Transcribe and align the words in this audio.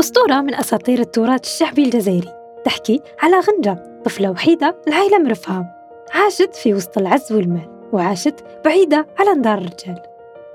أسطورة 0.00 0.40
من 0.40 0.54
أساطير 0.54 1.00
التراث 1.00 1.44
الشعبي 1.44 1.84
الجزائري. 1.84 2.32
تحكي 2.64 3.00
على 3.22 3.36
غنجة 3.36 4.00
طفلة 4.04 4.30
وحيدة 4.30 4.76
العائلة 4.88 5.18
مرفهة. 5.18 5.66
عاشت 6.14 6.54
في 6.54 6.74
وسط 6.74 6.98
العز 6.98 7.32
والمال 7.32 7.88
وعاشت 7.92 8.34
بعيدة 8.64 9.06
على 9.18 9.40
دار 9.40 9.58
الرجال. 9.58 10.02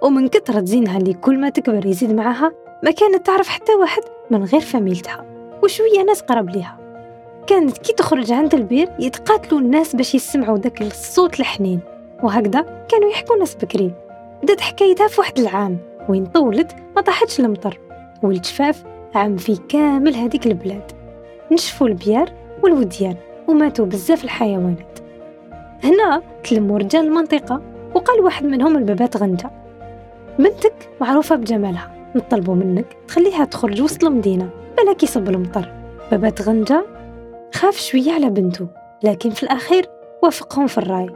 ومن 0.02 0.28
كثرة 0.28 0.66
زينها 0.66 0.98
اللي 0.98 1.13
كل 1.13 1.40
ما 1.40 1.50
تكبر 1.50 1.86
يزيد 1.86 2.12
معها 2.12 2.52
ما 2.84 2.92
كانت 2.92 3.26
تعرف 3.26 3.48
حتى 3.48 3.76
واحد 3.76 4.02
من 4.32 4.44
غير 4.44 4.62
فاميلتها. 4.62 5.26
وشوية 5.64 6.04
ناس 6.07 6.21
قرب 6.21 6.50
ليها. 6.50 6.78
كانت 7.48 7.78
كي 7.78 7.94
تخرج 7.94 8.32
عند 8.32 8.54
البير 8.54 8.89
يتقاتلوا 9.00 9.59
الناس 9.59 9.96
باش 9.96 10.16
يسمعوا 10.16 10.57
ذاك 10.57 10.82
الصوت 10.82 11.39
الحنين. 11.39 11.80
وهكذا 12.23 12.86
كانوا 12.89 13.09
يحكوا 13.09 13.36
ناس 13.36 13.55
بكري. 13.55 13.91
بدات 14.44 14.62
حكايتها 14.62 15.07
في 15.07 15.21
واحد 15.21 15.39
العام 15.39 15.78
وين 16.09 16.25
طولت 16.25 16.75
ما 16.96 17.02
طاحتش 17.02 17.39
المطر. 17.39 17.80
والجفاف 18.23 18.84
عام 19.18 19.38
في 19.38 19.57
كامل 19.70 20.15
هذيك 20.15 20.47
البلاد. 20.47 20.91
نشفوا 21.52 21.88
البيار 21.88 22.34
والوديان 22.63 23.16
وماتوا 23.48 23.85
بزاف 23.85 24.23
الحيوانات. 24.23 24.99
هنا 25.84 26.21
تلموا 26.44 26.80
رجال 26.80 27.05
المنطقة 27.05 27.61
وقال 27.95 28.20
واحد 28.22 28.45
منهم 28.45 28.77
البابات 28.77 29.17
غنجة. 29.17 29.52
بنتك 30.39 30.89
معروفة 31.02 31.35
بجمالها 31.35 31.91
نطلبوا 32.16 32.55
منك 32.55 32.85
تخليها 33.08 33.45
تخرج 33.45 33.81
وسط 33.81 34.03
المدينة 34.03 34.49
بلا 34.77 34.94
كيصب 34.94 35.30
المطر. 35.30 35.73
بابات 36.11 36.41
غنجة 36.41 36.86
خاف 37.53 37.77
شوية 37.77 38.11
على 38.11 38.30
بنته 38.30 38.67
لكن 39.03 39.30
في 39.30 39.44
الأخير 39.44 39.89
وافقهم 40.23 40.67
في 40.67 40.77
الرأي. 40.77 41.09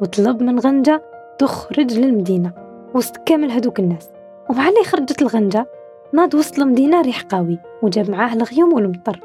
وطلب 0.00 0.42
من 0.42 0.58
غنجة 0.58 1.02
تخرج 1.38 1.98
للمدينة 1.98 2.52
وسط 2.94 3.16
كامل 3.16 3.50
هدوك 3.50 3.78
الناس. 3.78 4.10
ومع 4.50 4.68
اللي 4.68 4.84
خرجت 4.84 5.22
الغنجة 5.22 5.66
ناض 6.16 6.34
وسط 6.34 6.58
المدينة 6.58 7.00
ريح 7.00 7.22
قوي 7.22 7.58
وجاب 7.82 8.10
معاه 8.10 8.34
الغيوم 8.34 8.72
والمطر 8.72 9.20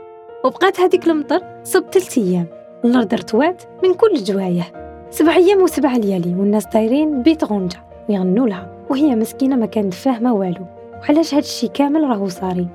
وبقات 0.46 0.80
هذيك 0.80 1.08
المطر 1.08 1.42
صب 1.64 1.84
ثلاث 1.92 2.18
أيام. 2.18 2.46
الأرض 2.86 3.14
ارتوات 3.14 3.64
من 3.84 3.94
كل 3.94 4.14
جوايه. 4.14 4.64
سبع 5.10 5.36
أيام 5.36 5.62
وسبع 5.62 5.96
ليالي 5.96 6.36
والناس 6.36 6.66
دايرين 6.66 7.22
بيت 7.22 7.44
غنجة 7.44 7.78
ويغنوا 8.10 8.48
لها. 8.48 8.86
وهي 8.90 9.16
مسكينة 9.16 9.56
ما 9.56 9.66
كانت 9.66 9.94
فاهمة 9.94 10.34
والو. 10.34 10.66
وعلاش 11.02 11.34
هاد 11.34 11.44
الشي 11.44 11.68
كامل 11.68 12.04
راهو 12.04 12.28
صاري؟ 12.28 12.68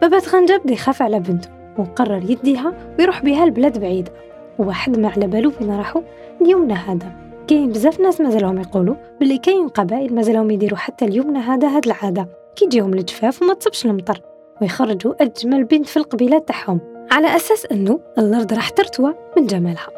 بابات 0.00 0.28
غنجة 0.28 0.60
بدا 0.64 0.72
يخاف 0.72 1.02
على 1.02 1.20
بنته 1.20 1.48
وقرر 1.78 2.30
يديها 2.30 2.72
ويروح 2.98 3.22
بها 3.24 3.46
لبلاد 3.46 3.80
بعيدة. 3.80 4.12
وواحد 4.58 4.98
ما 4.98 5.08
على 5.08 5.26
بالو 5.26 5.50
فين 5.50 5.70
راحوا 5.70 6.02
اليومنا 6.40 6.74
هذا 6.74 7.12
كاين 7.48 7.70
بزاف 7.70 8.00
ناس 8.00 8.20
مازالهم 8.20 8.58
يقولوا 8.58 8.94
باللي 9.20 9.38
كاين 9.38 9.68
قبائل 9.68 10.14
مازالهم 10.14 10.50
يديروا 10.50 10.78
حتى 10.78 11.04
اليومنا 11.04 11.54
هذا 11.54 11.68
هاد 11.68 11.86
العادة. 11.86 12.28
كيجيهم 12.56 12.94
الجفاف 12.94 13.42
وما 13.42 13.54
تصبش 13.54 13.86
المطر 13.86 14.20
ويخرجوا 14.62 15.22
أجمل 15.22 15.64
بنت 15.64 15.86
في 15.86 15.96
القبيلة 15.96 16.38
تاعهم. 16.38 16.80
على 17.10 17.36
أساس 17.36 17.66
أنه 17.66 18.00
الأرض 18.18 18.52
راح 18.52 18.68
ترتوى 18.68 19.14
من 19.36 19.46
جمالها. 19.46 19.95